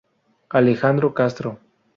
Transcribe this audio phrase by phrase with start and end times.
[0.49, 1.59] Alejandro Castro.